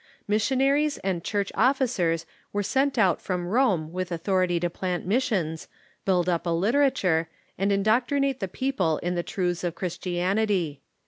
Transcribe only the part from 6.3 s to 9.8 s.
a literature, and indoctrinate the people in the truths of